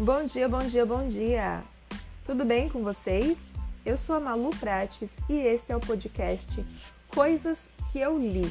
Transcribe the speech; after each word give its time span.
Bom 0.00 0.24
dia, 0.26 0.48
bom 0.48 0.60
dia, 0.60 0.86
bom 0.86 1.08
dia! 1.08 1.60
Tudo 2.24 2.44
bem 2.44 2.68
com 2.68 2.84
vocês? 2.84 3.36
Eu 3.84 3.98
sou 3.98 4.14
a 4.14 4.20
Malu 4.20 4.50
Prates 4.50 5.10
e 5.28 5.34
esse 5.34 5.72
é 5.72 5.76
o 5.76 5.80
podcast 5.80 6.64
Coisas 7.08 7.58
que 7.90 7.98
eu 7.98 8.16
li. 8.16 8.48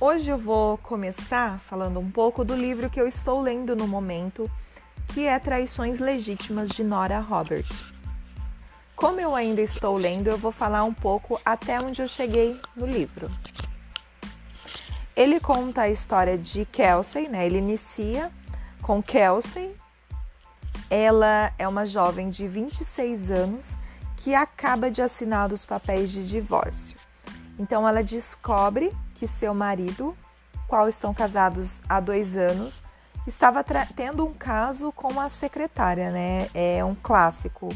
Hoje 0.00 0.30
eu 0.30 0.38
vou 0.38 0.78
começar 0.78 1.58
falando 1.58 1.98
um 1.98 2.08
pouco 2.12 2.44
do 2.44 2.54
livro 2.54 2.88
que 2.88 3.00
eu 3.00 3.08
estou 3.08 3.40
lendo 3.40 3.74
no 3.74 3.88
momento, 3.88 4.48
que 5.12 5.26
é 5.26 5.38
Traições 5.38 6.00
Legítimas 6.00 6.70
de 6.70 6.82
Nora 6.82 7.20
Roberts. 7.20 7.92
Como 8.96 9.20
eu 9.20 9.34
ainda 9.34 9.60
estou 9.60 9.94
lendo, 9.94 10.28
eu 10.28 10.38
vou 10.38 10.50
falar 10.50 10.84
um 10.84 10.94
pouco 10.94 11.38
até 11.44 11.78
onde 11.78 12.00
eu 12.00 12.08
cheguei 12.08 12.58
no 12.74 12.86
livro. 12.86 13.30
Ele 15.14 15.38
conta 15.38 15.82
a 15.82 15.90
história 15.90 16.38
de 16.38 16.64
Kelsey, 16.64 17.28
né? 17.28 17.44
Ele 17.44 17.58
inicia 17.58 18.32
com 18.80 19.02
Kelsey. 19.02 19.76
Ela 20.88 21.52
é 21.58 21.68
uma 21.68 21.84
jovem 21.84 22.30
de 22.30 22.48
26 22.48 23.30
anos 23.30 23.76
que 24.16 24.34
acaba 24.34 24.90
de 24.90 25.02
assinar 25.02 25.52
os 25.52 25.62
papéis 25.62 26.10
de 26.10 26.26
divórcio. 26.26 26.96
Então 27.58 27.86
ela 27.86 28.02
descobre 28.02 28.90
que 29.14 29.28
seu 29.28 29.52
marido, 29.52 30.16
qual 30.66 30.88
estão 30.88 31.12
casados 31.12 31.82
há 31.86 32.00
dois 32.00 32.34
anos, 32.34 32.82
estava 33.26 33.64
tendo 33.94 34.24
um 34.24 34.32
caso 34.32 34.92
com 34.92 35.20
a 35.20 35.28
secretária, 35.28 36.10
né? 36.10 36.48
É 36.54 36.84
um 36.84 36.94
clássico 36.94 37.68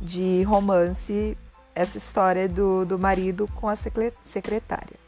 de 0.00 0.42
romance 0.44 1.36
essa 1.74 1.98
história 1.98 2.48
do, 2.48 2.84
do 2.84 2.98
marido 2.98 3.48
com 3.56 3.68
a 3.68 3.74
secretária. 3.76 5.04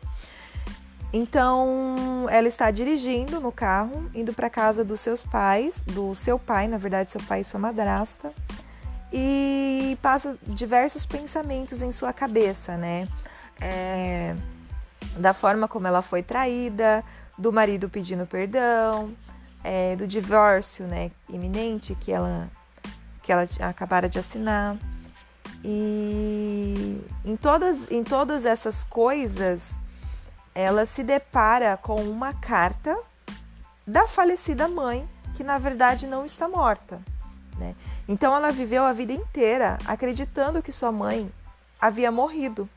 Então, 1.12 2.27
ela 2.28 2.48
está 2.48 2.70
dirigindo 2.70 3.41
no 3.41 3.53
carro, 3.53 4.11
indo 4.14 4.33
para 4.33 4.50
casa 4.50 4.84
dos 4.84 5.00
seus 5.00 5.23
pais, 5.23 5.80
do 5.86 6.14
seu 6.14 6.39
pai, 6.39 6.67
na 6.67 6.77
verdade, 6.77 7.11
seu 7.11 7.23
pai 7.23 7.41
e 7.41 7.45
sua 7.45 7.61
madrasta, 7.61 8.33
e 9.12 9.97
passa 10.03 10.36
diversos 10.42 11.06
pensamentos 11.06 11.80
em 11.80 11.91
sua 11.91 12.12
cabeça, 12.12 12.77
né? 12.77 13.08
É, 13.61 14.34
da 15.17 15.33
forma 15.33 15.69
como 15.69 15.86
ela 15.86 16.03
foi 16.03 16.23
traída, 16.23 17.05
do 17.39 17.53
marido 17.53 17.89
pedindo 17.89 18.27
perdão, 18.27 19.11
é, 19.62 19.97
do 19.97 20.07
divórcio 20.07 20.87
né, 20.87 21.11
iminente 21.29 21.95
que 21.95 22.12
ela, 22.12 22.49
que 23.23 23.33
ela 23.33 23.47
acabara 23.61 24.09
de 24.09 24.19
assinar. 24.19 24.77
E 25.65 27.03
em 27.25 27.37
todas, 27.37 27.91
em 27.91 28.05
todas 28.05 28.45
essas 28.45 28.85
coisas, 28.85 29.73
ela 30.55 30.87
se 30.87 31.03
depara 31.03 31.77
com 31.77 32.03
uma 32.03 32.33
carta 32.33 32.97
da 33.87 34.07
falecida 34.07 34.69
mãe, 34.69 35.09
que 35.35 35.45
na 35.45 35.59
verdade 35.59 36.07
não 36.07 36.25
está 36.25 36.48
morta. 36.48 37.01
Né? 37.59 37.75
Então 38.09 38.35
ela 38.35 38.53
viveu 38.53 38.85
a 38.85 38.93
vida 38.93 39.13
inteira 39.13 39.79
acreditando 39.87 40.63
que 40.63 40.73
sua 40.73 40.93
mãe 40.93 41.31
havia 41.81 42.11
morrido. 42.11 42.69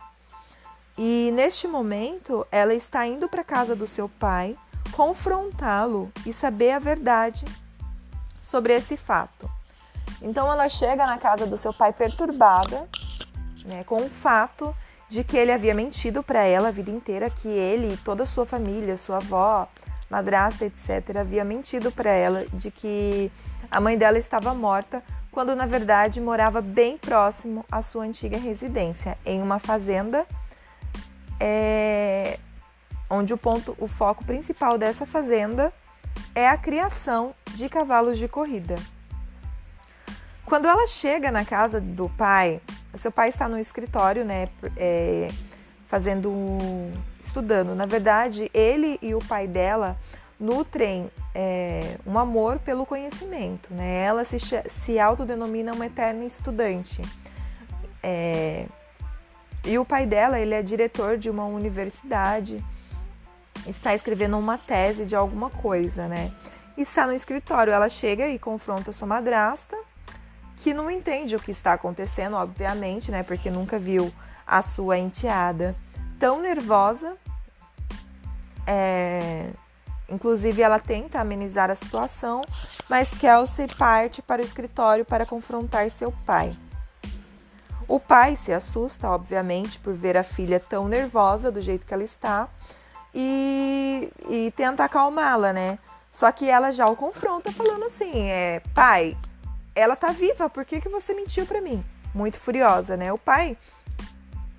E 0.97 1.31
neste 1.33 1.67
momento, 1.67 2.45
ela 2.51 2.73
está 2.73 3.07
indo 3.07 3.29
para 3.29 3.41
a 3.41 3.45
casa 3.45 3.75
do 3.75 3.87
seu 3.87 4.09
pai 4.09 4.57
confrontá-lo 4.91 6.11
e 6.25 6.33
saber 6.33 6.71
a 6.71 6.79
verdade 6.79 7.45
sobre 8.41 8.73
esse 8.73 8.97
fato. 8.97 9.49
Então 10.21 10.51
ela 10.51 10.67
chega 10.67 11.05
na 11.05 11.17
casa 11.17 11.45
do 11.45 11.57
seu 11.57 11.73
pai 11.73 11.93
perturbada, 11.93 12.87
né, 13.65 13.83
com 13.83 14.05
o 14.05 14.09
fato 14.09 14.75
de 15.07 15.23
que 15.23 15.37
ele 15.37 15.51
havia 15.51 15.73
mentido 15.73 16.21
para 16.21 16.43
ela 16.43 16.67
a 16.67 16.71
vida 16.71 16.91
inteira, 16.91 17.29
que 17.29 17.47
ele 17.47 17.93
e 17.93 17.97
toda 17.97 18.23
a 18.23 18.25
sua 18.25 18.45
família, 18.45 18.97
sua 18.97 19.17
avó, 19.17 19.67
madrasta, 20.09 20.65
etc, 20.65 21.17
havia 21.17 21.43
mentido 21.43 21.91
para 21.91 22.09
ela 22.09 22.45
de 22.53 22.69
que 22.69 23.31
a 23.71 23.79
mãe 23.79 23.97
dela 23.97 24.17
estava 24.17 24.53
morta, 24.53 25.03
quando 25.31 25.55
na 25.55 25.65
verdade 25.65 26.19
morava 26.19 26.61
bem 26.61 26.97
próximo 26.97 27.65
à 27.71 27.81
sua 27.81 28.03
antiga 28.03 28.37
residência, 28.37 29.17
em 29.25 29.41
uma 29.41 29.59
fazenda 29.59 30.25
é, 31.39 32.39
onde 33.09 33.33
o 33.33 33.37
ponto, 33.37 33.75
o 33.79 33.87
foco 33.87 34.23
principal 34.23 34.77
dessa 34.77 35.05
fazenda 35.05 35.73
é 36.35 36.47
a 36.47 36.57
criação 36.57 37.33
de 37.55 37.67
cavalos 37.67 38.17
de 38.17 38.27
corrida. 38.27 38.77
Quando 40.45 40.67
ela 40.67 40.87
chega 40.87 41.31
na 41.31 41.45
casa 41.45 41.79
do 41.79 42.09
pai, 42.09 42.61
seu 42.95 43.11
pai 43.11 43.29
está 43.29 43.47
no 43.47 43.59
escritório, 43.59 44.25
né, 44.25 44.49
é, 44.75 45.31
fazendo, 45.87 46.31
estudando. 47.21 47.75
Na 47.75 47.85
verdade, 47.85 48.49
ele 48.53 48.97
e 49.01 49.13
o 49.13 49.19
pai 49.19 49.47
dela 49.47 49.97
nutrem 50.39 51.11
é, 51.35 51.97
um 52.05 52.17
amor 52.17 52.59
pelo 52.59 52.85
conhecimento, 52.85 53.73
né? 53.73 54.03
Ela 54.03 54.23
se, 54.23 54.37
se 54.39 54.99
autodenomina 54.99 55.73
uma 55.73 55.85
eterna 55.85 56.23
estudante. 56.23 57.01
É, 58.01 58.65
e 59.65 59.77
o 59.77 59.83
pai 59.83 60.05
dela, 60.05 60.39
ele 60.39 60.53
é 60.53 60.61
diretor 60.61 61.17
de 61.17 61.29
uma 61.29 61.45
universidade, 61.45 62.63
está 63.65 63.93
escrevendo 63.93 64.37
uma 64.37 64.57
tese 64.57 65.05
de 65.05 65.15
alguma 65.15 65.49
coisa, 65.49 66.07
né? 66.07 66.31
E 66.77 66.83
está 66.83 67.05
no 67.05 67.13
escritório. 67.13 67.73
Ela 67.73 67.89
chega 67.89 68.27
e 68.27 68.39
confronta 68.39 68.91
sua 68.91 69.07
madrasta, 69.07 69.77
que 70.57 70.73
não 70.73 70.89
entende 70.89 71.35
o 71.35 71.39
que 71.39 71.51
está 71.51 71.73
acontecendo, 71.73 72.35
obviamente, 72.35 73.11
né? 73.11 73.23
Porque 73.23 73.49
nunca 73.49 73.77
viu 73.77 74.13
a 74.45 74.61
sua 74.61 74.97
enteada 74.97 75.75
tão 76.19 76.41
nervosa. 76.41 77.17
É... 78.65 79.51
Inclusive, 80.09 80.61
ela 80.61 80.79
tenta 80.79 81.19
amenizar 81.19 81.69
a 81.69 81.75
situação, 81.75 82.41
mas 82.89 83.09
Kelsey 83.09 83.67
parte 83.67 84.21
para 84.21 84.41
o 84.41 84.45
escritório 84.45 85.05
para 85.05 85.25
confrontar 85.25 85.89
seu 85.91 86.11
pai. 86.25 86.55
O 87.87 87.99
pai 87.99 88.35
se 88.35 88.51
assusta, 88.51 89.09
obviamente, 89.09 89.79
por 89.79 89.93
ver 89.93 90.15
a 90.15 90.23
filha 90.23 90.59
tão 90.59 90.87
nervosa 90.87 91.51
do 91.51 91.59
jeito 91.59 91.85
que 91.85 91.93
ela 91.93 92.03
está 92.03 92.47
e, 93.13 94.11
e 94.29 94.51
tenta 94.55 94.83
acalmá-la, 94.83 95.53
né? 95.53 95.79
Só 96.11 96.31
que 96.31 96.49
ela 96.49 96.71
já 96.71 96.85
o 96.87 96.95
confronta 96.95 97.51
falando 97.51 97.85
assim: 97.85 98.29
é, 98.29 98.61
pai, 98.73 99.17
ela 99.75 99.95
tá 99.95 100.11
viva, 100.11 100.49
por 100.49 100.65
que, 100.65 100.81
que 100.81 100.89
você 100.89 101.13
mentiu 101.13 101.45
para 101.45 101.61
mim? 101.61 101.83
Muito 102.13 102.39
furiosa, 102.39 102.97
né? 102.97 103.13
O 103.13 103.17
pai. 103.17 103.57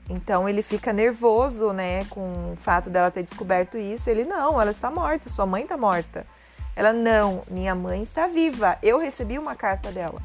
Então 0.09 0.49
ele 0.49 0.61
fica 0.61 0.93
nervoso, 0.93 1.72
né, 1.72 2.05
com 2.06 2.53
o 2.53 2.56
fato 2.56 2.91
dela 2.91 3.12
ter 3.12 3.22
descoberto 3.22 3.78
isso. 3.78 4.11
Ele 4.11 4.25
não, 4.25 4.61
ela 4.61 4.72
está 4.72 4.91
morta, 4.91 5.28
sua 5.28 5.47
mãe 5.47 5.62
está 5.62 5.77
morta. 5.77 6.27
Ela 6.75 6.93
não, 6.93 7.44
minha 7.49 7.75
mãe 7.75 8.03
está 8.03 8.27
viva. 8.27 8.77
Eu 8.82 8.99
recebi 8.99 9.38
uma 9.38 9.55
carta 9.55 9.93
dela. 9.93 10.21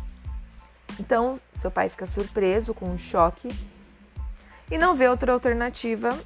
Então, 1.00 1.40
seu 1.54 1.70
pai 1.70 1.90
fica 1.90 2.06
surpreso 2.06 2.74
com 2.74 2.86
um 2.86 2.98
choque 2.98 3.54
e 4.72 4.78
não 4.78 4.96
vê 4.96 5.08
outra 5.08 5.34
alternativa 5.34 6.18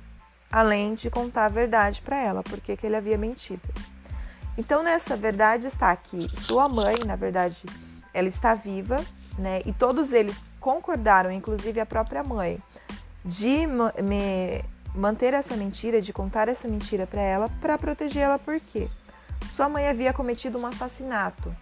além 0.52 0.96
de 0.96 1.10
contar 1.10 1.46
a 1.46 1.50
verdade 1.50 2.02
para 2.02 2.18
ela, 2.18 2.44
porque 2.44 2.76
que 2.76 2.86
ele 2.86 2.96
havia 2.96 3.18
mentido. 3.18 3.68
Então, 4.58 4.84
nessa 4.84 5.16
verdade 5.16 5.68
está 5.68 5.96
que 5.96 6.28
sua 6.38 6.68
mãe, 6.68 6.96
na 7.06 7.16
verdade, 7.16 7.66
ela 8.14 8.28
está 8.28 8.56
viva, 8.56 9.04
né? 9.38 9.62
E 9.66 9.72
todos 9.72 10.12
eles 10.12 10.42
concordaram, 10.60 11.32
inclusive 11.32 11.80
a 11.80 11.86
própria 11.86 12.24
mãe, 12.24 12.62
de 13.24 13.66
me 14.04 14.64
manter 14.94 15.34
essa 15.34 15.56
mentira, 15.56 16.02
de 16.02 16.12
contar 16.12 16.50
essa 16.50 16.68
mentira 16.68 17.06
para 17.06 17.22
ela, 17.22 17.50
para 17.62 17.78
proteger 17.78 18.24
ela, 18.24 18.40
porque 18.40 18.90
sua 19.56 19.70
mãe 19.70 19.88
havia 19.88 20.12
cometido 20.12 20.58
um 20.58 20.66
assassinato 20.66 21.56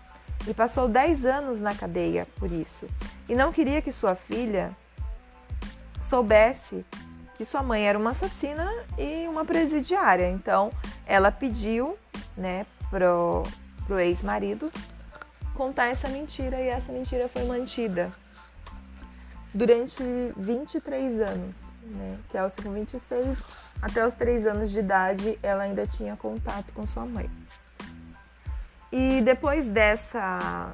e 0.48 0.54
passou 0.54 0.88
10 0.88 1.26
anos 1.26 1.60
na 1.60 1.76
cadeia 1.76 2.28
por 2.38 2.52
isso. 2.52 2.88
E 3.28 3.36
não 3.36 3.52
queria 3.52 3.82
que 3.82 3.92
sua 3.92 4.16
filha 4.16 4.72
soubesse 6.02 6.86
que 7.38 7.46
sua 7.46 7.62
mãe 7.62 7.88
era 7.88 7.98
uma 7.98 8.10
assassina 8.12 8.68
e 8.98 9.28
uma 9.28 9.46
presidiária. 9.46 10.30
Então, 10.30 10.72
ela 11.06 11.32
pediu, 11.32 11.98
né, 12.36 12.66
pro, 12.90 13.44
pro 13.86 14.00
ex-marido 14.00 14.72
contar 15.54 15.88
essa 15.88 16.08
mentira 16.08 16.60
e 16.62 16.68
essa 16.68 16.92
mentira 16.92 17.28
foi 17.28 17.44
mantida 17.44 18.12
durante 19.54 20.04
23 20.38 21.20
anos, 21.20 21.56
né? 21.84 22.18
Kelsey 22.32 22.64
com 22.64 22.72
26 22.72 23.38
até 23.82 24.06
os 24.06 24.14
3 24.14 24.46
anos 24.46 24.70
de 24.70 24.80
idade, 24.80 25.40
ela 25.42 25.64
ainda 25.64 25.88
tinha 25.88 26.16
contato 26.16 26.74
com 26.74 26.86
sua 26.86 27.06
mãe. 27.06 27.30
E 28.92 29.22
depois 29.22 29.68
dessa 29.68 30.74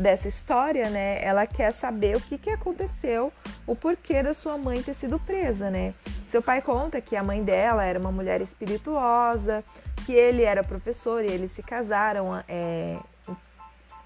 dessa 0.00 0.26
história, 0.26 0.88
né, 0.88 1.22
ela 1.22 1.46
quer 1.46 1.72
saber 1.72 2.16
o 2.16 2.20
que, 2.20 2.38
que 2.38 2.48
aconteceu, 2.48 3.30
o 3.66 3.76
porquê 3.76 4.22
da 4.22 4.32
sua 4.32 4.56
mãe 4.56 4.82
ter 4.82 4.94
sido 4.94 5.18
presa, 5.18 5.70
né? 5.70 5.92
Seu 6.28 6.42
pai 6.42 6.62
conta 6.62 7.00
que 7.00 7.14
a 7.16 7.22
mãe 7.22 7.42
dela 7.44 7.84
era 7.84 7.98
uma 7.98 8.10
mulher 8.10 8.40
espirituosa, 8.40 9.62
que 10.06 10.12
ele 10.12 10.42
era 10.42 10.64
professor 10.64 11.22
e 11.22 11.28
eles 11.28 11.52
se 11.52 11.62
casaram. 11.62 12.42
É, 12.48 12.96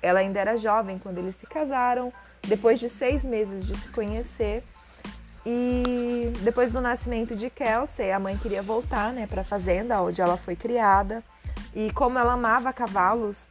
ela 0.02 0.20
ainda 0.20 0.41
era 0.41 0.58
jovem 0.58 0.99
quando 0.99 1.19
eles 1.19 1.37
se 1.37 1.46
casaram, 1.46 2.12
depois 2.43 2.81
de 2.81 2.88
seis 2.88 3.23
meses 3.23 3.64
de 3.64 3.76
se 3.79 3.88
conhecer. 3.88 4.64
E 5.47 6.32
depois 6.40 6.73
do 6.73 6.81
nascimento 6.81 7.37
de 7.37 7.50
Kelsey, 7.50 8.11
a 8.11 8.19
mãe 8.19 8.37
queria 8.37 8.62
voltar 8.62 9.12
né, 9.12 9.26
para 9.26 9.43
a 9.43 9.44
fazenda 9.44 10.00
onde 10.00 10.20
ela 10.20 10.37
foi 10.37 10.56
criada. 10.56 11.23
E 11.75 11.93
como 11.93 12.19
ela 12.19 12.32
amava 12.32 12.73
cavalos, 12.73 13.47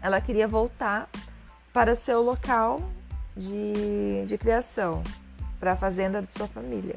ela 0.00 0.20
queria 0.20 0.48
voltar 0.48 1.08
para 1.72 1.94
seu 1.94 2.22
local 2.22 2.82
de, 3.36 4.24
de 4.26 4.36
criação, 4.36 5.02
para 5.58 5.72
a 5.72 5.76
fazenda 5.76 6.20
de 6.22 6.32
sua 6.32 6.48
família. 6.48 6.96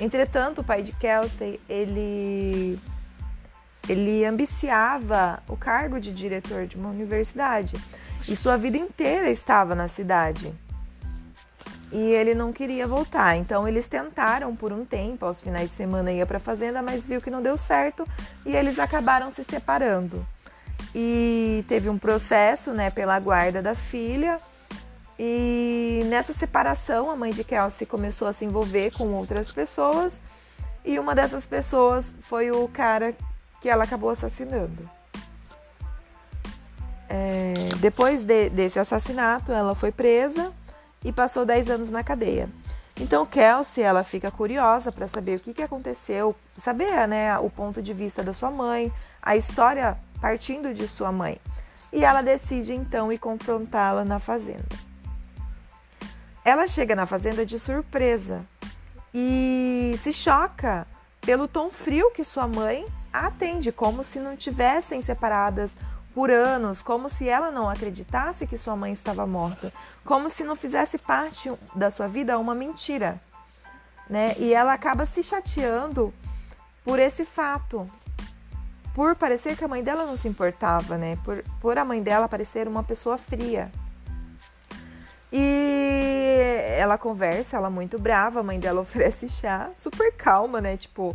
Entretanto, 0.00 0.60
o 0.60 0.64
pai 0.64 0.82
de 0.82 0.92
Kelsey, 0.92 1.60
ele, 1.68 2.78
ele 3.88 4.24
ambiciava 4.24 5.42
o 5.48 5.56
cargo 5.56 6.00
de 6.00 6.12
diretor 6.12 6.66
de 6.66 6.76
uma 6.76 6.90
universidade 6.90 7.76
e 8.28 8.36
sua 8.36 8.56
vida 8.56 8.76
inteira 8.76 9.30
estava 9.30 9.74
na 9.74 9.88
cidade. 9.88 10.52
E 11.92 11.98
ele 11.98 12.34
não 12.34 12.52
queria 12.52 12.86
voltar, 12.86 13.36
então 13.36 13.66
eles 13.66 13.86
tentaram 13.86 14.54
por 14.56 14.72
um 14.72 14.84
tempo, 14.84 15.24
aos 15.24 15.40
finais 15.40 15.70
de 15.70 15.76
semana 15.76 16.12
ia 16.12 16.26
para 16.26 16.38
a 16.38 16.40
fazenda, 16.40 16.82
mas 16.82 17.06
viu 17.06 17.22
que 17.22 17.30
não 17.30 17.40
deu 17.40 17.56
certo 17.56 18.06
e 18.44 18.54
eles 18.54 18.78
acabaram 18.78 19.30
se 19.30 19.44
separando. 19.44 20.26
E 20.98 21.62
teve 21.68 21.90
um 21.90 21.98
processo, 21.98 22.72
né, 22.72 22.88
pela 22.88 23.20
guarda 23.20 23.60
da 23.60 23.74
filha, 23.74 24.40
e 25.18 26.02
nessa 26.06 26.32
separação, 26.32 27.10
a 27.10 27.16
mãe 27.16 27.32
de 27.32 27.44
Kelsey 27.44 27.86
começou 27.86 28.26
a 28.26 28.32
se 28.32 28.46
envolver 28.46 28.92
com 28.92 29.08
outras 29.12 29.50
pessoas 29.52 30.14
e 30.84 30.98
uma 30.98 31.14
dessas 31.14 31.44
pessoas 31.44 32.14
foi 32.22 32.50
o 32.50 32.68
cara 32.68 33.14
que 33.60 33.68
ela 33.68 33.84
acabou 33.84 34.10
assassinando. 34.10 34.88
É, 37.08 37.54
depois 37.78 38.22
de, 38.22 38.50
desse 38.50 38.78
assassinato, 38.78 39.52
ela 39.52 39.74
foi 39.74 39.90
presa 39.90 40.52
e 41.04 41.12
passou 41.12 41.46
10 41.46 41.70
anos 41.70 41.90
na 41.90 42.04
cadeia. 42.04 42.48
Então, 42.98 43.26
Kelsey, 43.26 43.84
ela 43.84 44.02
fica 44.02 44.30
curiosa 44.30 44.90
para 44.90 45.06
saber 45.06 45.36
o 45.36 45.40
que, 45.40 45.52
que 45.52 45.62
aconteceu, 45.62 46.34
saber 46.58 47.06
né, 47.06 47.38
o 47.38 47.50
ponto 47.50 47.82
de 47.82 47.92
vista 47.92 48.22
da 48.22 48.32
sua 48.32 48.50
mãe, 48.50 48.92
a 49.22 49.36
história 49.36 49.98
partindo 50.20 50.72
de 50.74 50.86
sua 50.88 51.12
mãe. 51.12 51.40
E 51.92 52.04
ela 52.04 52.22
decide 52.22 52.72
então 52.72 53.12
ir 53.12 53.18
confrontá-la 53.18 54.04
na 54.04 54.18
fazenda. 54.18 54.76
Ela 56.44 56.68
chega 56.68 56.94
na 56.94 57.06
fazenda 57.06 57.44
de 57.44 57.58
surpresa 57.58 58.44
e 59.12 59.94
se 59.98 60.12
choca 60.12 60.86
pelo 61.20 61.48
tom 61.48 61.70
frio 61.70 62.10
que 62.12 62.22
sua 62.22 62.46
mãe 62.46 62.86
atende, 63.12 63.72
como 63.72 64.04
se 64.04 64.20
não 64.20 64.36
tivessem 64.36 65.02
separadas 65.02 65.70
por 66.14 66.30
anos, 66.30 66.82
como 66.82 67.08
se 67.08 67.28
ela 67.28 67.50
não 67.50 67.68
acreditasse 67.68 68.46
que 68.46 68.56
sua 68.56 68.76
mãe 68.76 68.92
estava 68.92 69.26
morta, 69.26 69.72
como 70.04 70.30
se 70.30 70.44
não 70.44 70.54
fizesse 70.54 70.98
parte 70.98 71.52
da 71.74 71.90
sua 71.90 72.08
vida 72.08 72.38
uma 72.38 72.54
mentira, 72.54 73.20
né? 74.08 74.34
E 74.38 74.54
ela 74.54 74.72
acaba 74.72 75.04
se 75.04 75.22
chateando 75.22 76.14
por 76.84 76.98
esse 76.98 77.24
fato, 77.24 77.90
por 78.96 79.14
parecer 79.14 79.58
que 79.58 79.62
a 79.62 79.68
mãe 79.68 79.84
dela 79.84 80.06
não 80.06 80.16
se 80.16 80.26
importava, 80.26 80.96
né? 80.96 81.18
Por, 81.22 81.44
por 81.60 81.76
a 81.76 81.84
mãe 81.84 82.02
dela 82.02 82.26
parecer 82.26 82.66
uma 82.66 82.82
pessoa 82.82 83.18
fria. 83.18 83.70
E 85.30 86.56
ela 86.78 86.96
conversa, 86.96 87.58
ela 87.58 87.68
muito 87.68 87.98
brava, 87.98 88.40
a 88.40 88.42
mãe 88.42 88.58
dela 88.58 88.80
oferece 88.80 89.28
chá, 89.28 89.70
super 89.76 90.14
calma, 90.14 90.62
né? 90.62 90.78
Tipo, 90.78 91.14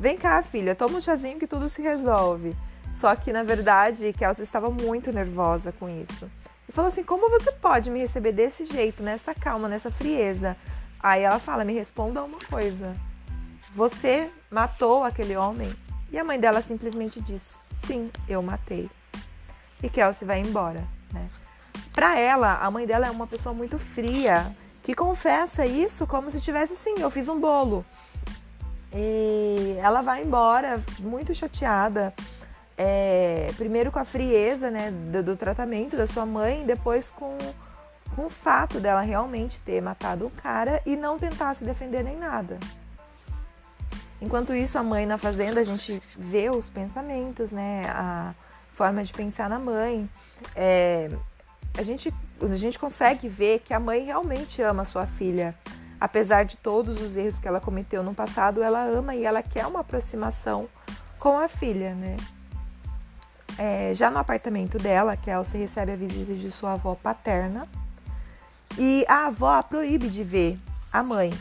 vem 0.00 0.16
cá, 0.16 0.42
filha, 0.42 0.74
toma 0.74 0.98
um 0.98 1.00
chazinho 1.00 1.38
que 1.38 1.46
tudo 1.46 1.68
se 1.68 1.80
resolve. 1.80 2.56
Só 2.92 3.14
que, 3.14 3.32
na 3.32 3.44
verdade, 3.44 4.12
Kelsey 4.12 4.42
estava 4.42 4.68
muito 4.68 5.12
nervosa 5.12 5.70
com 5.70 5.88
isso. 5.88 6.28
E 6.68 6.72
falou 6.72 6.88
assim: 6.88 7.04
como 7.04 7.30
você 7.30 7.52
pode 7.52 7.90
me 7.90 8.00
receber 8.00 8.32
desse 8.32 8.64
jeito, 8.64 9.04
nessa 9.04 9.32
calma, 9.36 9.68
nessa 9.68 9.88
frieza? 9.88 10.56
Aí 11.00 11.22
ela 11.22 11.38
fala: 11.38 11.64
me 11.64 11.74
responda 11.74 12.24
uma 12.24 12.40
coisa. 12.50 12.96
Você 13.72 14.28
matou 14.50 15.04
aquele 15.04 15.36
homem? 15.36 15.72
E 16.12 16.18
a 16.18 16.24
mãe 16.24 16.38
dela 16.38 16.62
simplesmente 16.62 17.20
diz: 17.20 17.40
sim, 17.86 18.10
eu 18.28 18.42
matei. 18.42 18.90
E 19.82 19.88
Kelsey 19.88 20.26
vai 20.26 20.40
embora, 20.40 20.84
né? 21.12 21.28
Para 21.92 22.18
ela, 22.18 22.54
a 22.54 22.70
mãe 22.70 22.86
dela 22.86 23.06
é 23.06 23.10
uma 23.10 23.26
pessoa 23.26 23.54
muito 23.54 23.78
fria, 23.78 24.54
que 24.82 24.94
confessa 24.94 25.66
isso 25.66 26.06
como 26.06 26.30
se 26.30 26.40
tivesse 26.40 26.76
sim, 26.76 26.94
eu 26.98 27.10
fiz 27.10 27.28
um 27.28 27.40
bolo. 27.40 27.84
E 28.92 29.76
ela 29.80 30.02
vai 30.02 30.22
embora 30.22 30.82
muito 30.98 31.34
chateada. 31.34 32.12
É, 32.76 33.52
primeiro 33.56 33.92
com 33.92 33.98
a 33.98 34.04
frieza 34.04 34.70
né, 34.70 34.90
do, 34.90 35.22
do, 35.22 35.36
tratamento 35.36 35.96
da 35.96 36.06
sua 36.06 36.24
mãe, 36.24 36.64
depois 36.64 37.10
com, 37.10 37.36
com 38.16 38.24
o 38.24 38.30
fato 38.30 38.80
dela 38.80 39.02
realmente 39.02 39.60
ter 39.60 39.82
matado 39.82 40.26
o 40.26 40.30
cara 40.30 40.80
e 40.86 40.96
não 40.96 41.18
tentar 41.18 41.52
se 41.54 41.62
defender 41.62 42.02
nem 42.02 42.16
nada. 42.16 42.58
Enquanto 44.20 44.54
isso, 44.54 44.78
a 44.78 44.82
mãe 44.82 45.06
na 45.06 45.16
fazenda, 45.16 45.60
a 45.60 45.64
gente 45.64 46.00
vê 46.18 46.50
os 46.50 46.68
pensamentos, 46.68 47.50
né, 47.50 47.84
a 47.88 48.34
forma 48.72 49.02
de 49.02 49.12
pensar 49.12 49.48
na 49.48 49.58
mãe. 49.58 50.08
É, 50.54 51.10
a 51.76 51.82
gente, 51.82 52.12
a 52.42 52.54
gente 52.56 52.78
consegue 52.78 53.28
ver 53.28 53.60
que 53.60 53.72
a 53.72 53.80
mãe 53.80 54.04
realmente 54.04 54.60
ama 54.62 54.82
a 54.82 54.86
sua 54.86 55.06
filha. 55.06 55.54
Apesar 56.00 56.44
de 56.44 56.56
todos 56.56 57.00
os 57.00 57.16
erros 57.16 57.38
que 57.38 57.46
ela 57.46 57.60
cometeu 57.60 58.02
no 58.02 58.14
passado, 58.14 58.62
ela 58.62 58.84
ama 58.84 59.14
e 59.14 59.24
ela 59.24 59.42
quer 59.42 59.66
uma 59.66 59.80
aproximação 59.80 60.68
com 61.18 61.38
a 61.38 61.48
filha, 61.48 61.94
né? 61.94 62.16
É, 63.58 63.92
já 63.92 64.10
no 64.10 64.18
apartamento 64.18 64.78
dela, 64.78 65.16
Kelsey 65.16 65.60
recebe 65.60 65.92
a 65.92 65.96
visita 65.96 66.32
de 66.32 66.50
sua 66.50 66.72
avó 66.72 66.94
paterna 66.94 67.68
e 68.78 69.04
a 69.06 69.26
avó 69.26 69.50
a 69.50 69.62
proíbe 69.62 70.08
de 70.08 70.24
ver 70.24 70.58
a 70.90 71.02
mãe. 71.02 71.32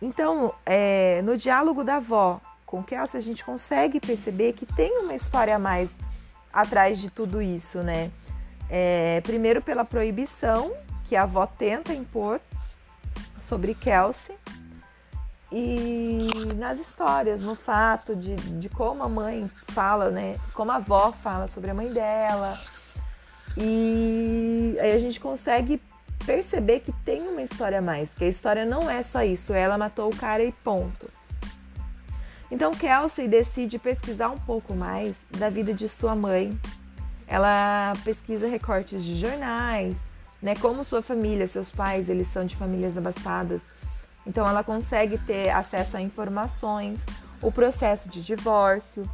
Então, 0.00 0.54
é, 0.64 1.20
no 1.22 1.36
diálogo 1.36 1.84
da 1.84 1.96
avó 1.96 2.40
com 2.64 2.82
Kelsey, 2.82 3.18
a 3.18 3.22
gente 3.22 3.44
consegue 3.44 4.00
perceber 4.00 4.52
que 4.52 4.64
tem 4.64 4.98
uma 4.98 5.14
história 5.14 5.56
a 5.56 5.58
mais 5.58 5.90
atrás 6.52 6.98
de 6.98 7.10
tudo 7.10 7.42
isso, 7.42 7.82
né? 7.82 8.10
É, 8.68 9.20
primeiro 9.22 9.60
pela 9.60 9.84
proibição 9.84 10.72
que 11.08 11.16
a 11.16 11.24
avó 11.24 11.46
tenta 11.46 11.92
impor 11.92 12.40
sobre 13.40 13.74
Kelsey 13.74 14.36
e 15.52 16.18
nas 16.54 16.78
histórias, 16.78 17.42
no 17.42 17.56
fato 17.56 18.14
de, 18.14 18.36
de 18.36 18.68
como 18.68 19.02
a 19.02 19.08
mãe 19.08 19.50
fala, 19.68 20.10
né? 20.10 20.38
Como 20.54 20.70
a 20.70 20.76
avó 20.76 21.12
fala 21.12 21.48
sobre 21.48 21.70
a 21.70 21.74
mãe 21.74 21.92
dela. 21.92 22.56
E 23.56 24.76
aí 24.80 24.92
a 24.92 24.98
gente 25.00 25.18
consegue 25.18 25.82
perceber 26.30 26.78
que 26.78 26.92
tem 27.04 27.22
uma 27.22 27.42
história 27.42 27.80
a 27.80 27.82
mais, 27.82 28.08
que 28.16 28.22
a 28.22 28.28
história 28.28 28.64
não 28.64 28.88
é 28.88 29.02
só 29.02 29.24
isso, 29.24 29.52
ela 29.52 29.76
matou 29.76 30.08
o 30.08 30.16
cara 30.16 30.44
e 30.44 30.52
ponto. 30.52 31.10
Então 32.48 32.70
Kelsey 32.70 33.26
decide 33.26 33.80
pesquisar 33.80 34.28
um 34.28 34.38
pouco 34.38 34.72
mais 34.72 35.16
da 35.36 35.50
vida 35.50 35.74
de 35.74 35.88
sua 35.88 36.14
mãe 36.14 36.56
ela 37.26 37.94
pesquisa 38.04 38.46
recortes 38.46 39.02
de 39.04 39.16
jornais, 39.16 39.96
né? 40.40 40.54
Como 40.54 40.84
sua 40.84 41.02
família, 41.02 41.48
seus 41.48 41.70
pais, 41.70 42.08
eles 42.08 42.28
são 42.32 42.46
de 42.46 42.54
famílias 42.54 42.96
abastadas. 42.96 43.60
Então 44.24 44.46
ela 44.46 44.62
consegue 44.62 45.18
ter 45.18 45.50
acesso 45.50 45.96
a 45.96 46.00
informações, 46.00 47.00
o 47.42 47.50
processo 47.50 48.08
de 48.08 48.22
divórcio, 48.22 49.08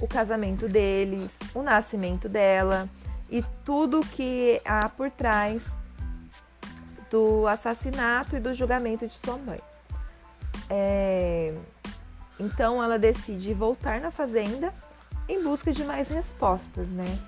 o 0.00 0.08
casamento 0.08 0.66
deles, 0.68 1.28
o 1.54 1.62
nascimento 1.62 2.30
dela 2.30 2.88
e 3.30 3.44
tudo 3.62 4.00
que 4.00 4.58
há 4.64 4.88
por 4.88 5.10
trás 5.10 5.62
do 7.12 7.46
assassinato 7.46 8.34
e 8.34 8.40
do 8.40 8.54
julgamento 8.54 9.06
de 9.06 9.14
sua 9.14 9.36
mãe. 9.36 9.60
É... 10.70 11.54
Então 12.40 12.82
ela 12.82 12.98
decide 12.98 13.52
voltar 13.52 14.00
na 14.00 14.10
fazenda 14.10 14.72
em 15.28 15.44
busca 15.44 15.70
de 15.72 15.84
mais 15.84 16.08
respostas, 16.08 16.88
né? 16.88 17.18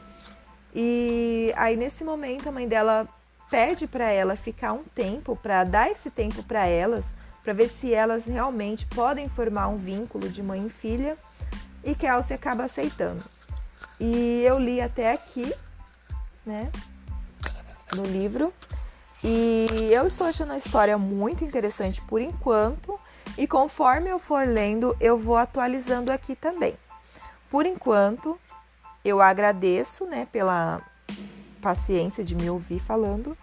E 0.75 1.53
aí 1.55 1.77
nesse 1.77 2.03
momento 2.03 2.49
a 2.49 2.53
mãe 2.53 2.67
dela 2.67 3.07
pede 3.51 3.87
para 3.87 4.07
ela 4.07 4.37
ficar 4.37 4.73
um 4.73 4.83
tempo, 4.83 5.37
para 5.37 5.63
dar 5.63 5.91
esse 5.91 6.11
tempo 6.11 6.43
para 6.43 6.67
elas, 6.67 7.05
para 7.45 7.53
ver 7.53 7.69
se 7.69 7.93
elas 7.93 8.25
realmente 8.25 8.87
podem 8.87 9.29
formar 9.29 9.69
um 9.69 9.77
vínculo 9.77 10.31
de 10.31 10.43
mãe 10.43 10.67
e 10.67 10.71
filha, 10.71 11.17
e 11.85 11.95
que 11.95 12.07
acaba 12.07 12.65
aceitando. 12.65 13.23
E 14.01 14.43
eu 14.45 14.59
li 14.59 14.81
até 14.81 15.13
aqui, 15.13 15.55
né, 16.45 16.73
no 17.95 18.05
livro, 18.05 18.53
e 19.27 19.91
eu 19.91 20.07
estou 20.07 20.27
achando 20.27 20.53
a 20.53 20.57
história 20.57 20.99
muito 20.99 21.43
interessante 21.43 22.03
por 22.03 22.21
enquanto, 22.21 23.01
e 23.39 23.47
conforme 23.47 24.11
eu 24.11 24.19
for 24.19 24.47
lendo, 24.47 24.95
eu 25.01 25.19
vou 25.19 25.39
atualizando 25.39 26.13
aqui 26.13 26.37
também. 26.37 26.75
Por 27.51 27.65
enquanto, 27.65 28.39
eu 29.03 29.23
agradeço, 29.23 30.05
né, 30.05 30.29
pela 30.31 30.83
paciência 31.63 32.23
de 32.23 32.35
me 32.35 32.51
ouvir 32.51 32.79
falando 32.79 33.35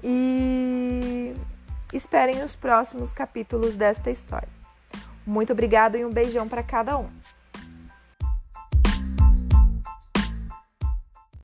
e 0.00 1.34
esperem 1.92 2.44
os 2.44 2.54
próximos 2.54 3.12
capítulos 3.12 3.74
desta 3.74 4.12
história. 4.12 4.48
Muito 5.26 5.52
obrigada 5.52 5.98
e 5.98 6.04
um 6.04 6.12
beijão 6.12 6.48
para 6.48 6.62
cada 6.62 6.96
um. 6.96 7.08